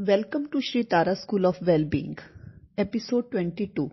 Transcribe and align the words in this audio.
Welcome 0.00 0.46
to 0.46 0.60
Shri 0.60 0.82
Tara 0.82 1.14
school 1.14 1.46
of 1.46 1.64
wellbeing, 1.64 2.16
episode 2.78 3.30
22 3.30 3.90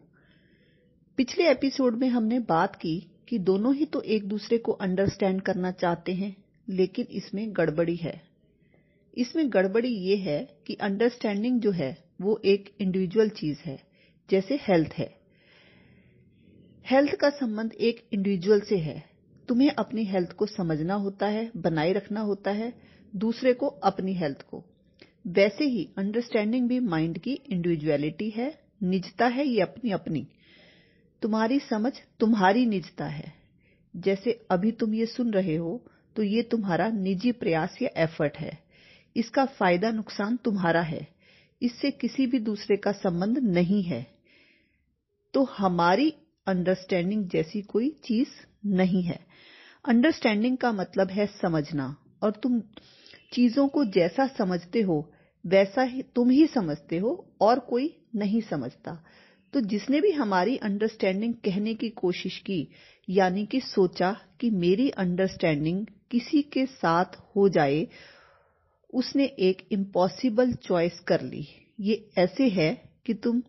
पिछले 1.17 1.51
episode 1.51 1.95
में 1.97 2.07
हमने 2.07 2.39
बात 2.39 2.75
की 2.75 3.11
कि 3.27 3.39
दोनों 3.39 3.75
ही 3.75 3.85
तो 3.85 4.01
एक 4.01 4.25
दूसरे 4.25 4.57
को 4.57 4.71
अंडरस्टैंड 4.71 5.41
करना 5.41 5.71
चाहते 5.71 6.13
हैं, 6.13 6.37
लेकिन 6.69 7.07
इसमें 7.11 7.53
गड़बड़ी 7.57 7.95
है। 7.95 8.21
इसमें 9.17 9.53
गड़बड़ी 9.53 9.87
ये 9.87 10.15
है 10.15 10.57
कि 10.67 10.73
अंडरस्टैंडिंग 10.73 11.61
जो 11.61 11.71
है, 11.71 12.03
वो 12.21 12.41
एक 12.45 12.75
इंडिविजुअल 12.79 13.29
चीज़ 13.29 13.59
है, 13.65 13.83
जैसे 14.29 14.55
हेल्थ 14.55 14.89
है। 14.97 15.15
हेल्थ 16.91 17.15
का 17.15 17.29
संबंध 17.29 17.73
एक 17.73 18.07
इंडिविजुअल 18.13 18.59
से 18.59 18.77
है। 18.77 19.03
तुम्हें 19.47 19.71
अपनी 19.71 20.03
हेल्थ 20.03 20.31
को 20.31 20.45
समझना 20.45 20.93
होता 20.93 21.27
है, 21.27 21.51
बनाए 21.57 21.93
रखना 21.93 22.21
होता 22.21 22.51
है, 22.51 22.73
दूसरे 23.15 23.53
को 23.53 23.67
अपनी 23.67 24.13
हेल्थ 24.13 24.41
को। 24.41 24.66
वैसे 25.27 25.65
ही 25.65 25.87
अंडरस्टैंडिंग 25.97 26.67
भी 26.69 26.79
माइंड 26.79 27.17
की 27.17 27.31
इंडिविजुअलिटी 27.31 28.29
है, 28.29 28.59
निजता 28.83 29.27
है 29.27 29.47
ये 29.47 29.61
अपनी 29.61 29.91
अपनी 29.91 30.27
तुम्हारी 31.21 31.59
समझ 31.59 31.91
तुम्हारी 32.19 32.65
निजता 32.65 33.05
है। 33.05 33.33
जैसे 33.93 34.31
अभी 34.51 34.71
तुम 34.71 34.93
ये 34.93 35.05
सुन 35.05 35.31
रहे 35.33 35.55
हो 35.55 35.81
तो 36.15 36.23
ये 36.23 36.41
तुम्हारा 36.41 36.89
निजी 36.89 37.31
प्रयास 37.31 37.77
या 37.81 37.89
एफर्ट 38.03 38.37
है। 38.37 38.57
इसका 39.15 39.45
फ़ायदा 39.45 39.91
नुकसान 39.91 40.37
तुम्हारा 40.37 40.81
है। 40.81 41.07
इससे 41.61 41.91
किसी 41.91 42.27
भी 42.27 42.39
दूसरे 42.39 42.77
का 42.77 42.91
संबंध 42.91 43.37
नहीं 43.37 43.83
है। 43.83 44.05
तो 45.33 45.43
हमारी 45.43 46.09
अंडरस्टैंडिंग 46.47 47.27
जैसी 47.29 47.61
कोई 47.61 47.89
चीज़ 48.03 48.27
नहीं 48.65 49.03
है। 49.03 49.19
अंडरस्टैंडिंग 49.85 50.57
का 50.57 50.71
मतलब 50.71 51.11
है 51.11 51.25
समझना। 51.41 51.95
और 52.23 52.31
तुम 52.31 52.59
चीज़ों 53.33 53.67
को 53.67 53.85
जैसा 53.85 54.27
समझते 54.27 54.81
हो 54.81 55.13
वैसा 55.45 55.81
ही 55.81 56.01
तुम 56.01 56.29
ही 56.29 56.47
समझते 56.47 56.97
हो 56.97 57.27
और 57.41 57.59
कोई 57.59 57.97
नहीं 58.15 58.41
समझता। 58.41 59.03
तो 59.53 59.61
जिसने 59.61 60.01
भी 60.01 60.11
हमारी 60.11 60.57
अंडरस्टैंडिंग 60.57 61.33
कहने 61.33 61.73
की 61.73 61.89
कोशिश 61.89 62.37
की, 62.39 62.67
यानी 63.09 63.45
कि 63.45 63.59
सोचा 63.59 64.17
कि 64.39 64.49
मेरी 64.49 64.89
अंडरस्टैंडिंग 64.89 65.85
किसी 66.11 66.41
के 66.41 66.65
साथ 66.65 67.05
हो 67.35 67.49
जाए, 67.49 67.87
उसने 68.93 69.25
एक 69.25 69.67
इम्पॉसिबल 69.71 70.53
चॉइस 70.53 70.99
कर 70.99 71.21
ली। 71.21 71.47
ये 71.79 72.09
ऐसे 72.17 72.47
है 72.47 72.91
कि 73.05 73.13
तुम 73.13 73.43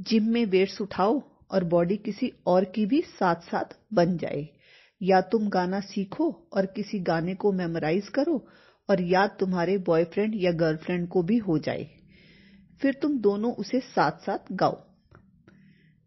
जिम 0.00 0.24
में 0.24 0.46
वेट्स 0.46 0.80
उठाओ 0.80 1.22
और 1.50 1.64
बॉडी 1.64 1.96
किसी 1.96 2.32
और 2.46 2.64
की 2.64 2.86
भी 2.86 3.00
साथ 3.00 3.34
साथ 3.34 3.76
बन 3.94 4.16
जाए। 4.16 4.48
या 5.02 5.20
तुम 5.20 5.48
गाना 5.48 5.80
सीखो 5.80 6.48
और 6.52 6.66
किसी 6.66 6.98
गाने 6.98 7.34
को 7.34 7.52
मेमोराइज 7.52 8.08
करो 8.08 8.46
और 8.90 9.00
याद 9.02 9.36
तुम्हारे 9.40 9.78
बॉयफ्रेंड 9.78 10.34
या 10.34 10.52
गर्लफ्रेंड 10.52 11.08
को 11.08 11.22
भी 11.22 11.36
हो 11.38 11.58
जाए। 11.58 11.88
फिर 12.80 12.94
तुम 12.94 13.18
दोनों 13.18 13.52
उसे 13.54 13.80
साथ 13.80 14.24
साथ 14.26 14.52
गाओ। 14.52 14.80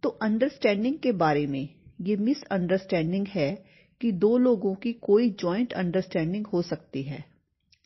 तो 0.03 0.09
अंडरस्टैंडिंग 0.09 0.97
के 0.99 1.11
बारे 1.11 1.45
में 1.47 1.69
ये 2.01 2.15
मिसअंडरस्टैंडिंग 2.15 3.27
है 3.27 3.65
कि 4.01 4.11
दो 4.11 4.37
लोगों 4.37 4.75
की 4.75 4.93
कोई 4.93 5.29
जॉइंट 5.29 5.73
अंडरस्टैंडिंग 5.73 6.47
हो 6.47 6.61
सकती 6.61 7.03
है। 7.03 7.23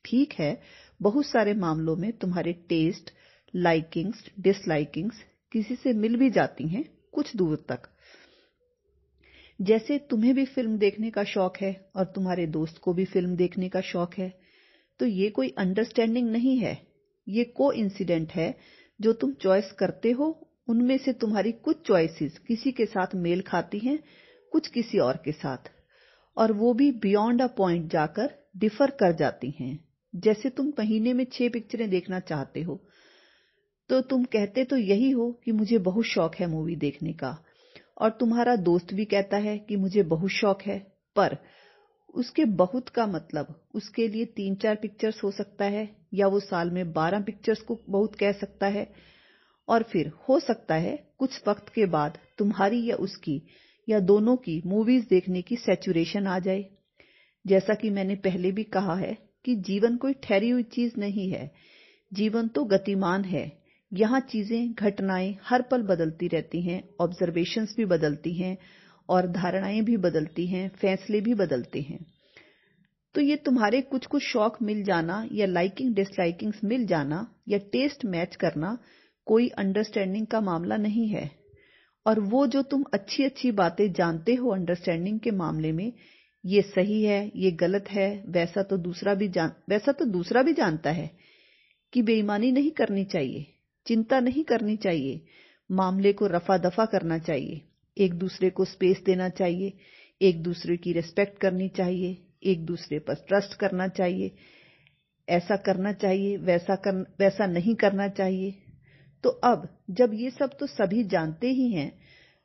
ठीक 0.06 0.34
है, 0.34 0.62
बहुत 1.02 1.25
सारे 1.25 1.53
मामलों 1.53 1.95
में 1.95 2.12
तुम्हारे 2.12 2.53
टेस्ट 2.53 3.12
लाइकिंग्स 3.56 4.23
डिसलाइकिंग्स 4.40 5.23
किसी 5.52 5.75
से 5.75 5.94
मिल 5.94 6.16
भी 6.16 6.30
जाती 6.30 6.68
हैं 6.68 6.84
कुछ 7.12 7.36
दूर 7.36 7.66
तक। 7.70 7.90
जैसे 9.62 9.98
तुम्हें 10.00 10.34
भी 10.36 10.45
फ़िल्म 10.45 10.78
देखने 10.78 11.09
का 11.09 11.23
शौक 11.23 11.58
है 11.58 11.90
और 11.95 12.06
तुम्हारे 12.06 12.48
दोस्त 12.48 12.78
को 12.78 12.94
भी 12.94 13.06
फ़िल्म 13.06 13.36
देखने 13.36 13.70
का 13.70 13.81
शौक 13.81 14.14
है 14.14 14.47
तो 15.00 15.06
ये 15.06 15.30
कोई 15.30 15.53
अंडरस्टैंडिंग 15.58 16.30
नहीं 16.31 16.58
है। 16.58 16.88
ये 17.30 17.44
को 17.44 17.72
इंसिडेंट 17.72 18.31
है। 18.31 18.58
जो 19.02 19.14
तुम 19.14 19.34
चॉइस 19.34 19.72
करते 19.72 20.12
हो, 20.12 20.50
उनमें 20.67 20.98
से 20.98 21.14
तुम्हारी 21.14 21.52
कुछ 21.52 21.88
चॉइसेस 21.88 22.38
किसी 22.38 22.72
के 22.72 22.86
साथ 22.86 23.08
मेल 23.16 23.42
खाती 23.42 23.80
हैं, 23.80 24.00
कुछ 24.52 24.68
किसी 24.68 24.98
और 24.98 25.22
के 25.25 25.31
साथ। 25.31 25.72
और 26.38 26.52
वो 26.52 26.74
भी 26.74 26.91
बियॉन्ड 26.91 27.41
अ 27.41 27.47
पॉइंट 27.47 27.91
जाकर 27.91 28.34
डिफर 28.58 28.91
कर 28.91 29.12
जाती 29.12 29.56
हैं। 29.59 29.85
जैसे 30.16 30.50
तुम 30.50 30.68
महीने 30.80 31.14
में 31.14 31.25
छह 31.34 31.50
पिक्चरें 31.50 31.90
देखना 31.90 32.19
चाहते 32.19 32.62
हो। 32.62 32.88
तो 33.90 34.02
तुम 34.02 34.24
कहते 34.24 34.64
तो 34.64 34.78
यही 34.78 35.12
हो 35.12 35.41
कि 35.46 35.52
मुझे 35.52 35.78
बहुत 35.78 36.06
शौक 36.06 36.35
है 36.35 36.47
मूवी 36.47 36.75
देखने 36.75 37.14
का। 37.14 37.46
और 37.97 38.09
तुम्हारा 38.09 38.56
दोस्त 38.56 38.94
भी 38.94 39.06
कहता 39.06 39.38
है 39.38 39.58
कि 39.58 39.75
मुझे 39.75 40.03
बहुत 40.03 40.29
शौक 40.29 40.62
है। 40.62 40.79
पर 41.16 41.38
उसके 42.13 42.45
बहुत 42.45 42.90
का 42.90 43.07
मतलब 43.07 43.62
उसके 43.75 44.07
लिए 44.07 44.25
तीन 44.25 44.56
चार 44.56 44.75
पिक्चर्स 44.75 45.23
हो 45.23 45.31
सकता 45.31 45.66
है, 45.66 45.95
या 46.13 46.28
वो 46.28 46.40
साल 46.40 46.72
में 46.72 46.94
बारह 46.94 47.19
पिक्चर्स 47.19 47.62
को 47.62 47.79
बहुत 47.90 48.16
कह 48.16 48.31
सकता 48.31 48.68
है। 48.68 48.94
और 49.68 49.84
फिर 49.84 50.12
हो 50.29 50.40
सकता 50.40 50.75
है, 50.75 51.07
कुछ 51.17 51.41
वक्त 51.47 51.69
के 51.69 51.85
बाद 51.85 52.17
तुम्हारी 52.38 52.85
या 52.90 52.96
उसकी, 52.96 53.41
या 53.90 54.00
दोनों 54.00 54.35
की 54.35 54.62
मूवीज़ 54.66 55.06
देखने 55.09 55.41
की 55.41 55.56
सेचुरेशन 55.56 56.28
आ 56.28 56.40
जाए। 56.40 56.66
जैसा 57.46 57.73
कि 57.73 57.90
मैंने 57.90 58.16
पहले 58.16 58.51
भी 58.51 58.63
कहा 58.63 58.96
है 58.96 59.17
कि 59.46 59.56
जीवन 59.56 59.97
कोई 59.97 60.13
ठहरी 60.13 60.50
हुई 60.50 60.63
चीज़ 60.63 60.94
नहीं 60.97 61.29
है। 61.31 61.51
जीवन 62.13 62.47
तो 62.47 62.63
गतिमान 62.63 63.23
है। 63.23 63.51
यहाँ 63.94 64.19
चीज़ें, 64.19 64.73
घटनाएँ 64.73 65.38
हर 65.44 65.62
पल 65.62 65.81
बदलती 65.81 66.28
रहती 66.28 66.62
हैं 66.62 66.90
ऑब्जर्वेशंस 67.00 67.73
भी 67.78 67.85
बदलती 67.85 68.34
हैं 68.34 68.57
और 69.09 69.28
धारणाएँ 69.28 69.81
भी 69.81 69.97
बदलती 69.97 70.47
हैं, 70.47 70.69
फैसले 70.69 71.22
भी 71.22 71.34
बदलते 71.34 71.81
हैं। 71.81 72.06
तो 73.16 73.22
ये 73.22 73.35
तुम्हारे 73.35 73.81
कुछ 73.81 74.06
कुछ 74.06 74.23
शौक 74.23 74.62
मिल 74.62 74.84
जाना 74.84 75.28
या 75.31 75.45
लाइकिंग 75.45 75.95
डिसलाइकिंग्स 75.95 76.63
मिल 76.63 76.85
जाना 76.85 77.28
या 77.50 77.57
टेस्ट 77.57 78.06
मैच 78.06 78.35
करना 78.35 78.78
कोई 79.25 79.47
अंडरस्टैंडिंग 79.50 80.28
का 80.28 80.41
मामला 80.41 80.78
नहीं 80.78 81.07
है। 81.07 81.31
और 82.06 82.19
वो 82.19 82.47
जो 82.47 82.62
तुम 82.62 82.84
अच्छी 82.94 83.23
अच्छी 83.23 83.51
बातें 83.51 83.94
जानते 83.94 84.35
हो 84.35 84.50
अंडरस्टैंडिंग 84.50 85.19
के 85.19 85.31
मामले 85.31 85.72
में, 85.72 85.94
ये 86.46 86.62
सही 86.62 87.03
है, 87.03 87.31
ये 87.35 87.51
गलत 87.51 87.90
है, 87.90 88.23
वैसा 88.28 88.63
तो 88.63 88.78
दूसरा 88.78 89.13
भी 89.13 89.28
जान, 89.28 89.51
वैसा 89.69 89.91
तो 89.91 90.06
दूसरा 90.06 90.44
भी 90.44 90.53
जानता 90.53 90.91
है 90.91 91.12
कि 91.94 92.01
बेईमानी 92.01 92.51
नहीं 92.51 92.72
करनी 92.72 93.06
चाहिए, 93.06 93.46
चिंता 93.85 94.19
नहीं 94.19 94.44
करनी 94.44 94.75
चाहिए, 94.78 95.25
मामले 95.72 96.13
को 96.13 96.28
रफा 96.28 96.57
दफ़ा 96.57 96.85
करना 96.85 97.17
चाहिए। 97.19 97.62
एक 97.97 98.13
दूसरे 98.13 98.50
को 98.50 98.66
स्पेस 98.66 99.02
देना 99.06 99.30
चाहिए, 99.30 99.74
एक 100.22 100.44
दूसरे 100.44 100.78
की 100.78 100.94
रिस्पेक्ट 100.94 101.40
करनी 101.40 101.69
चाहिए, 101.69 102.18
एक 102.44 102.66
दूसरे 102.66 103.00
पर 103.00 103.16
ट्रस्ट 103.16 103.53
करना 103.53 103.88
चाहिए। 103.88 104.35
ऐसा 105.30 105.56
करना 105.56 105.91
चाहिए, 105.94 106.38
वैसा 106.38 106.75
कर, 106.75 107.16
वैसा 107.19 107.46
नहीं 107.46 107.75
करना 107.75 108.08
चाहिए। 108.08 108.56
तो 109.24 109.30
अब, 109.30 109.68
जब 109.90 110.12
ये 110.13 110.30
सब 110.30 110.58
तो 110.58 110.68
सभी 110.68 111.03
जानते 111.03 111.47
ही 111.47 111.72
हैं 111.72 111.91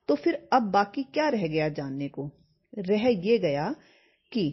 तो 0.09 0.15
फिर 0.15 0.49
अब 0.53 0.63
बाकी 0.63 1.03
क्या 1.03 1.29
रह 1.29 1.47
गया 1.47 1.69
जानने 1.69 2.09
को? 2.09 2.31
रह 2.79 3.09
ये 3.09 3.39
गया 3.39 3.75
कि 4.33 4.51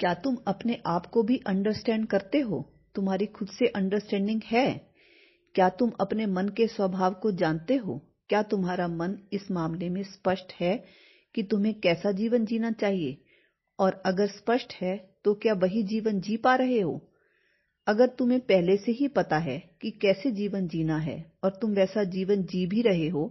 क्या 0.00 0.14
तुम 0.14 0.36
अपने 0.46 0.78
आप 0.86 1.06
को 1.06 1.22
भी 1.22 1.36
अंडरस्टैंड 1.46 2.06
करते 2.06 2.38
हो? 2.40 2.72
तुम्हारी 2.94 3.26
खुद 3.26 3.48
से 3.48 3.66
अंडरस्टैंडिंग 3.66 4.40
है। 4.46 4.90
क्या 5.54 5.68
तुम 5.68 5.90
अपने 6.00 6.26
मन 6.26 6.48
के 6.48 6.66
स्वभाव 6.66 7.14
को 7.14 7.32
जानते 7.32 7.76
हो? 7.76 8.09
क्या 8.30 8.42
तुम्हारा 8.42 8.86
मन 8.88 9.16
इस 9.32 9.50
मामले 9.50 9.88
में 9.88 10.02
स्पष्ट 10.02 10.52
है 10.60 10.76
कि 11.34 11.42
तुम्हें 11.42 11.74
कैसा 11.80 12.12
जीवन 12.12 12.44
जीना 12.44 12.70
चाहिए? 12.72 13.16
और 13.78 14.02
अगर 14.06 14.26
स्पष्ट 14.26 14.72
है 14.72 14.96
तो 15.24 15.34
क्या 15.34 15.54
वही 15.54 15.82
जीवन 15.82 16.20
जी 16.20 16.36
पा 16.36 16.54
रहे 16.54 16.80
हो? 16.80 17.00
अगर 17.86 18.06
तुम्हें 18.08 18.40
पहले 18.40 18.76
से 18.76 18.92
ही 18.92 19.08
पता 19.08 19.38
है 19.38 19.58
कि 19.82 19.90
कैसे 19.90 20.30
जीवन 20.30 20.68
जीना 20.68 20.98
है 20.98 21.18
और 21.44 21.58
तुम 21.62 21.74
वैसा 21.74 22.04
जीवन 22.04 22.42
जी 22.44 22.64
भी 22.66 22.82
रहे 22.82 23.08
हो, 23.08 23.26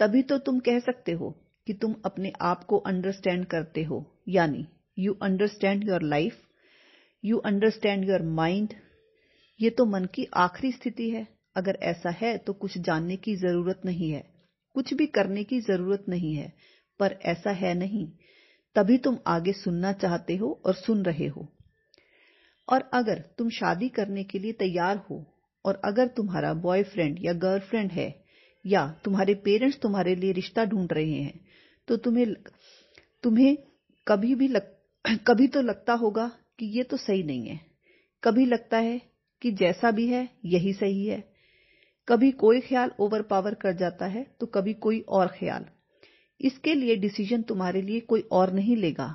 तभी 0.00 0.22
तो 0.22 0.38
तुम 0.38 0.58
कह 0.60 0.78
सकते 0.78 1.12
हो 1.12 1.30
कि 1.66 1.72
तुम 1.72 1.94
अपने 2.04 2.32
आप 2.40 2.64
को 2.64 2.78
अंडरस्टैंड 2.86 3.46
करते 3.46 3.82
हो। 3.82 4.04
यानी 4.28 4.66
you 4.98 5.14
understand 5.22 5.88
your 5.88 6.02
life 6.02 6.42
you 7.24 7.38
understand 7.46 8.08
your 8.08 8.22
mind 8.34 8.74
ये 9.60 9.70
तो 9.70 9.84
मन 9.84 10.04
की 10.04 10.28
आखिरी 10.36 10.72
स्थिति 10.72 11.10
है। 11.10 11.26
अगर 11.58 11.78
ऐसा 11.82 12.10
है 12.10 12.38
तो 12.38 12.52
कुछ 12.52 12.78
जानने 12.78 13.16
की 13.16 13.36
ज़रूरत 13.36 13.80
नहीं 13.84 14.10
है। 14.10 14.24
कुछ 14.74 14.94
भी 14.94 15.06
करने 15.06 15.44
की 15.44 15.60
ज़रूरत 15.60 16.04
नहीं 16.08 16.34
है, 16.34 16.52
पर 17.00 17.18
ऐसा 17.22 17.50
है 17.50 17.74
नहीं। 17.74 18.08
तभी 18.76 18.98
तुम 18.98 19.18
आगे 19.26 19.52
सुनना 19.52 19.92
चाहते 19.92 20.36
हो 20.36 20.60
और 20.66 20.74
सुन 20.74 21.02
रहे 21.02 21.26
हो। 21.26 21.48
और 22.68 22.90
अगर 22.92 23.24
तुम 23.38 23.50
शादी 23.50 23.88
करने 23.88 24.24
के 24.24 24.38
लिए 24.38 24.52
तैयार 24.52 24.96
हो 24.96 25.24
और 25.64 25.80
अगर 25.84 26.06
तुम्हारा 26.06 26.54
बॉयफ्रेंड 26.54 27.18
या 27.20 27.32
गर्लफ्रेंड 27.32 27.92
है 27.92 28.24
या 28.66 28.86
तुम्हारे 29.04 29.34
पेरेंट्स 29.34 29.78
तुम्हारे 29.80 30.14
लिए 30.14 30.32
रिश्ता 30.32 30.64
ढूंढ 30.64 30.92
रहे 30.92 31.12
हैं 31.12 31.40
तो 31.88 31.96
तुम्हें 31.96 32.34
तुम्हें 33.22 33.56
कभी 34.06 34.34
भी 34.34 34.48
कभी 35.26 35.46
तो 35.46 35.60
लगता 35.62 35.92
होगा 35.92 36.30
कि 36.58 36.66
ये 36.66 36.82
तो 36.82 36.96
सही 36.96 37.22
नहीं 37.22 37.46
है। 37.46 37.60
कभी 38.24 38.46
लगता 38.46 38.78
है 38.78 39.00
कि 39.42 39.50
जैसा 39.52 39.90
भी 39.90 40.06
है, 40.08 40.28
यही 40.44 40.72
सही 40.72 41.06
है। 41.06 41.27
कभी 42.08 42.30
कोई 42.34 42.60
ख्याल 42.60 42.90
ओवर 43.00 43.22
पावर 43.24 43.54
कर 43.54 43.72
जाता 43.76 44.06
है 44.06 44.26
तो 44.40 44.46
कभी 44.48 44.72
कोई 44.76 45.00
और 45.10 45.26
ख्याल। 45.30 45.64
इसके 46.40 46.74
लिए 46.74 46.96
डिसीज़न 46.96 47.42
तुम्हारे 47.42 47.82
लिए 47.82 48.00
कोई 48.02 48.20
और 48.32 48.52
नहीं 48.52 48.76
लेगा। 48.76 49.14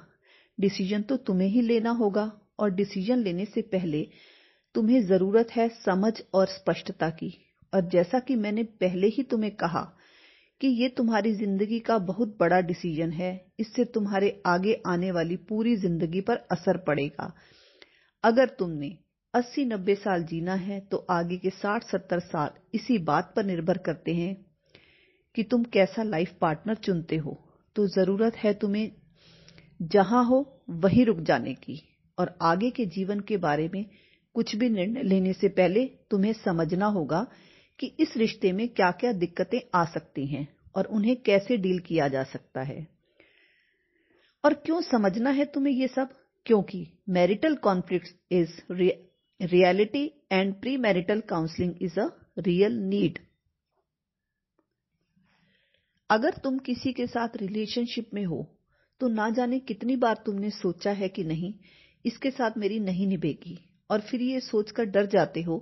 डिसीज़न 0.58 1.02
तो 1.02 1.18
तुम्हें 1.20 1.48
ही 1.48 1.62
लेना 1.62 1.92
होगा, 1.92 2.32
और 2.60 2.70
डिसीज़न 2.72 3.20
लेने 3.20 3.46
से 3.46 3.62
पहले 3.64 4.08
तुम्हें 4.76 5.02
ज़रूरत 5.04 5.52
है 5.52 5.68
समझ 5.78 6.14
और 6.34 6.48
स्पष्टता 6.48 7.10
की। 7.12 7.34
और 7.74 7.90
जैसा 7.90 8.20
कि 8.20 8.36
मैंने 8.36 8.64
पहले 8.82 9.08
ही 9.08 9.24
तुम्हें 9.24 9.52
कहा 9.56 9.82
कि 10.62 10.68
ये 10.82 10.90
तुम्हारी 10.90 11.34
ज़िंदगी 11.36 11.80
का 11.80 11.98
बहुत 12.00 12.36
बड़ा 12.40 12.60
डिसीज़न 12.62 13.12
है, 13.12 13.46
इससे 13.60 13.86
तुम्हारे 13.86 14.42
आगे 14.46 14.82
आने 14.88 15.12
वाली 15.12 15.36
पूरी 15.50 15.76
ज़िंदगी 15.78 16.22
पर 16.22 16.46
असर 16.52 16.78
पड़ेगा। 16.78 17.34
अगर 18.24 18.50
तुमने 18.60 18.98
80-90 19.34 19.96
साल 19.96 20.24
जीना 20.24 20.54
है 20.54 20.80
तो 20.80 20.98
आगे 21.10 21.38
के 21.38 21.50
60-70 21.50 22.20
साल 22.20 22.50
इसी 22.74 22.98
बात 22.98 23.34
पर 23.36 23.46
निर्भर 23.46 23.78
करते 23.78 24.14
हैं 24.14 24.46
कि 25.36 25.44
तुम 25.44 25.64
कैसा 25.64 26.04
लाइफ 26.04 26.34
पार्टनर 26.42 26.76
चुनते 26.76 27.18
हो। 27.18 27.50
तो 27.76 27.88
ज़रूरत 27.88 28.36
है 28.36 28.54
तुम्हें 28.54 28.92
जहाँ 29.82 30.24
हो, 30.26 30.64
वहीं 30.70 31.06
रुक 31.06 31.20
जाने 31.20 31.54
की। 31.54 31.82
और 32.18 32.38
आगे 32.42 32.70
के 32.70 32.86
जीवन 32.86 33.20
के 33.20 33.38
बारे 33.38 33.70
में 33.74 33.86
कुछ 34.36 34.56
भी 34.56 34.70
निर्णय 34.70 35.04
लेने 35.04 35.34
से 35.34 35.48
पहले 35.48 35.86
तुम्हें 35.86 36.34
समझना 36.34 36.86
होगा 36.86 37.28
कि 37.80 37.88
इस 38.00 38.14
रिश्ते 38.18 38.52
में 38.52 38.68
क्या 38.70 38.92
क्या 38.92 39.12
दिक्कतें 39.12 39.60
आ 39.76 39.86
सकती 39.86 40.26
हैं 40.26 40.48
और 40.76 40.86
उन्हें 40.86 41.16
कैसे 41.22 41.58
डील 41.58 41.80
किया 41.80 42.08
जा 42.08 42.24
सकता 42.24 42.62
है। 42.62 42.88
और 44.46 44.54
क्यों 44.54 44.82
समझना 44.82 45.30
है 45.30 45.46
तुम्हें 45.46 45.74
ये 45.74 45.88
सब? 45.88 46.10
क्योंकि 46.46 46.88
marital 47.10 47.56
conflict 47.56 48.08
is 48.32 48.50
and 49.44 50.54
premarital 50.78 51.20
counselling 51.20 51.74
is 51.82 52.00
a 52.00 52.08
real 52.40 52.74
need 52.74 53.20
अगर 56.10 56.34
तुम 56.34 56.58
किसी 56.58 56.94
के 56.94 57.08
साथ 57.08 57.38
रिलेशनशिप 57.38 58.10
में 58.14 58.24
हो 58.26 58.46
तो 59.02 59.08
ना 59.08 59.30
जाने 59.30 59.60
कितनी 59.60 59.96
बार 59.96 60.22
तुमने 60.26 60.50
सोचा 60.50 60.92
है 60.92 61.10
कि 61.10 61.24
नहीं, 61.24 61.54
इसके 62.06 62.32
साथ 62.32 62.58
मेरी 62.58 62.80
नहीं 62.80 63.08
निभेगी। 63.08 63.58
और 63.90 64.02
फिर 64.02 64.22
ये 64.22 64.40
सोचकर 64.40 64.86
डर 64.86 65.06
जाते 65.06 65.42
हो 65.42 65.58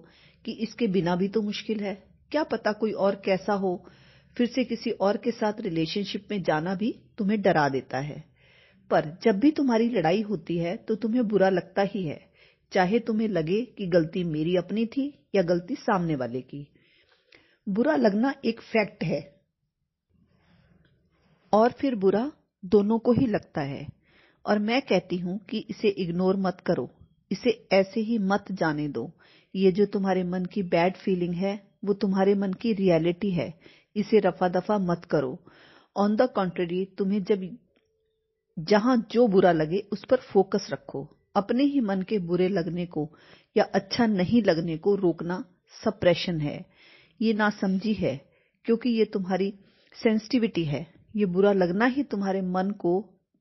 कि 0.45 0.51
इसके 0.51 0.88
बिना 0.88 1.16
भी 1.16 1.28
तो 1.28 1.42
मुश्किल 1.42 1.80
है। 1.80 1.94
क्या 2.31 2.44
पता 2.44 2.72
कोई 2.72 2.92
और 2.92 3.16
कैसा 3.16 3.54
हो, 3.54 3.86
फिर 4.38 4.48
से 4.48 4.63
किसी 4.63 4.92
और 4.92 5.18
के 5.18 5.31
साथ 5.31 5.62
रिलेशनशिप 5.62 6.28
में 6.31 6.44
जाना 6.44 6.75
भी 6.75 6.92
तुम्हें 7.18 7.42
डरा 7.42 7.69
देता 7.69 8.00
है। 8.00 8.24
पर 8.92 9.18
जब 9.24 9.39
भी 9.39 9.51
तुम्हारी 9.51 9.89
लड़ाई 9.89 10.22
होती 10.22 10.57
है 10.57 10.75
तो 10.78 10.95
तुम्हें 10.95 11.28
बुरा 11.28 11.50
लगता 11.50 11.81
ही 11.81 12.04
है। 12.07 12.31
चाहे 12.71 13.00
तुम्हें 13.00 13.27
लगे 13.27 13.62
कि 13.62 13.88
गलती 13.88 14.23
मेरी 14.23 14.56
अपनी 14.56 14.85
थी 14.85 15.25
या 15.35 15.41
गलती 15.41 15.75
सामने 15.75 16.15
वाले 16.15 16.41
की। 16.41 16.68
बुरा 17.69 17.95
लगना 17.95 18.35
एक 18.45 18.62
फैक्ट 18.62 19.03
है। 19.03 19.41
और 21.53 21.71
फिर 21.71 21.95
बुरा 21.95 22.31
दोनों 22.65 23.00
को 23.00 23.12
ही 23.12 23.27
लगता 23.27 23.62
है। 23.62 23.88
और 24.45 24.59
मैं 24.59 24.81
कहती 24.81 25.18
हूँ 25.18 25.39
कि 25.45 25.59
इसे 25.69 25.88
इग्नोर 25.88 26.35
मत 26.35 26.57
करो। 26.65 26.89
इसे 27.31 27.68
ऐसे 27.71 28.00
ही 28.00 28.18
मत 28.18 28.45
जाने 28.51 28.88
दो। 28.88 29.12
ये 29.56 29.71
जो 29.71 29.85
तुम्हारे 29.85 30.23
मन 30.23 30.45
की 30.45 30.63
बैड 30.63 30.97
फीलिंग 30.97 31.33
है, 31.33 31.68
वो 31.85 31.94
तुम्हारे 31.94 32.35
मन 32.35 32.53
की 32.53 32.73
रियलिटी 32.73 33.31
है। 33.31 33.59
इसे 33.95 34.19
रफा 34.19 34.50
दफ़ा 34.50 34.77
मत 34.77 35.06
करो। 35.06 35.39
ऑन 35.97 36.15
द 36.15 36.21
कॉन्ट्ररी 36.21 36.85
तुम्हें 36.85 37.23
जब 37.23 37.57
जहाँ 38.59 39.07
जो 39.12 39.27
बुरा 39.27 39.51
लगे, 39.51 39.79
उस 39.91 40.06
पर 40.06 40.18
फोकस 40.18 40.68
रखो। 40.73 41.18
अपने 41.36 41.63
ही 41.63 41.80
मन 41.80 42.01
के 42.01 42.19
बुरे 42.19 42.48
लगने 42.50 42.86
को 42.86 43.07
या 43.56 43.63
अच्छा 43.74 44.06
नहीं 44.06 44.42
लगने 44.44 44.78
को 44.78 44.95
रोकना 44.95 45.44
सप्रेशन 45.83 46.39
है। 46.42 46.66
ये 47.19 47.33
नासमझी 47.33 47.94
है 47.94 48.16
क्योंकि 48.66 48.89
ये 48.89 49.06
तुम्हारी 49.06 49.54
सेंसिटिविटी 49.95 50.63
है। 50.66 50.86
ये 51.16 51.25
बुरा 51.25 51.51
लगना 51.54 51.86
ही 51.86 52.04
तुम्हारे 52.04 52.42
मन 52.42 52.72
को 52.72 52.94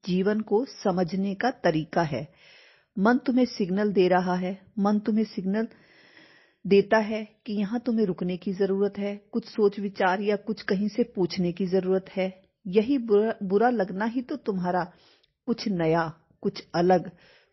जीवन 0.04 0.40
को 0.40 0.64
समझने 0.64 1.34
का 1.34 1.50
तरीका 1.64 2.02
है। 2.02 2.28
मन 2.96 3.18
तुम्हें 3.18 3.44
सिग्नल 3.46 3.92
दे 3.92 4.08
रहा 4.08 4.34
है 4.34 4.58
मन 4.78 4.98
तुम्हें 4.98 5.24
सिग्नल 5.24 5.68
देता 6.64 6.98
है 6.98 7.24
कि 7.46 7.52
यहाँ 7.52 7.80
तुम्हें 7.80 8.06
रुकने 8.06 8.36
की 8.36 8.52
ज़रूरत 8.52 8.98
है 8.98 9.14
कुछ 9.32 9.44
सोच 9.44 9.78
विचार 9.78 10.20
या 10.20 10.36
कुछ 10.36 10.62
कहीं 10.62 10.88
से 10.88 11.02
पूछने 11.16 11.52
की 11.52 11.66
ज़रूरत 11.66 12.08
है। 12.08 12.32
यही 12.66 12.98
बुरा, 12.98 13.34
बुरा 13.42 13.70
लगना 13.70 14.04
ही 14.04 14.22
तो 14.22 14.36
तुम्हारा 14.36 14.84
कुछ 15.46 15.68
नया 15.68 16.12
कुछ 16.42 16.62
अलग 16.74 17.10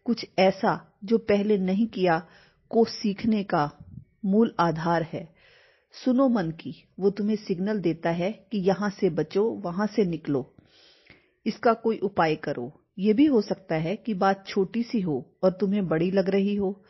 कुछ 0.07 0.25
ऐसा 0.39 0.73
जो 1.03 1.17
पहले 1.17 1.57
नहीं 1.57 1.87
किया 1.87 2.19
को 2.71 2.83
सीखने 2.85 3.43
का 3.43 3.69
मूल 4.25 4.53
आधार 4.59 5.03
है। 5.03 5.27
सुनो 5.93 6.27
मन 6.29 6.51
की, 6.51 6.73
वो 6.99 7.09
तुम्हें 7.09 7.35
सिग्नल 7.35 7.79
देता 7.79 8.09
है 8.09 8.31
कि 8.51 8.57
यहाँ 8.57 8.89
से 8.89 9.09
बचो, 9.09 9.43
वहाँ 9.63 9.87
से 9.87 10.05
निकलो। 10.05 10.53
इसका 11.45 11.73
कोई 11.73 11.97
उपाय 11.97 12.35
करो। 12.35 12.71
ये 12.99 13.13
भी 13.13 13.25
हो 13.25 13.41
सकता 13.41 13.75
है 13.75 13.95
कि 13.95 14.13
बात 14.13 14.43
छोटी 14.47 14.83
सी 14.83 15.01
हो 15.01 15.23
और 15.43 15.51
तुम्हें 15.51 15.87
बड़ी 15.87 16.11
लग 16.11 16.29
रही 16.29 16.55
हो, 16.55 16.83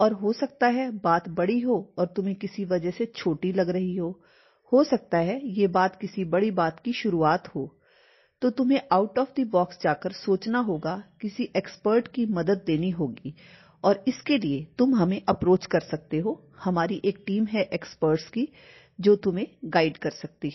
और 0.00 0.12
हो 0.12 0.32
सकता 0.32 0.66
है 0.66 0.90
बात 0.98 1.28
बड़ी 1.28 1.60
हो 1.60 1.94
और 1.98 2.06
तुम्हें 2.06 2.34
किसी 2.36 2.64
वजह 2.64 2.90
से 2.90 3.06
छोटी 3.06 3.52
लग 3.52 3.70
रही 3.70 3.96
हो। 3.96 4.10
हो 4.72 4.84
सकता 4.84 5.18
है 5.18 5.40
ये 5.48 5.66
बात 5.66 5.98
किसी 6.00 6.24
बड़ी 6.24 6.50
बात 6.50 6.80
की 6.80 6.92
शुरुआत 6.92 7.48
हो। 7.48 7.76
तो 8.40 8.50
तुम्हें 8.50 8.80
आउट 8.92 9.18
ऑफ़ 9.18 9.40
द 9.40 9.46
बॉक्स 9.46 9.78
जाकर 9.82 10.12
सोचना 10.12 10.58
होगा, 10.58 11.02
किसी 11.20 11.50
एक्सपर्ट 11.56 12.08
की 12.08 12.26
मदद 12.26 12.62
देनी 12.66 12.90
होगी। 12.90 13.34
और 13.84 14.04
इसके 14.08 14.38
लिए 14.38 14.66
तुम 14.78 14.94
हमें 14.94 15.22
अप्रोच 15.28 15.66
कर 15.66 15.80
सकते 15.80 16.18
हो। 16.18 16.42
हमारी 16.64 17.02
एक 17.04 17.24
टीम 17.26 17.46
है 17.46 17.62
एक्सपर्ट्स 17.62 18.28
की, 18.28 18.48
जो 19.00 19.16
तुम्हें 19.16 19.46
गाइड 19.64 19.96
कर 19.96 20.10
सकती 20.10 20.48
है। 20.48 20.52